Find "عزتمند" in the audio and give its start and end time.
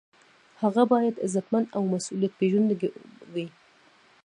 1.25-1.67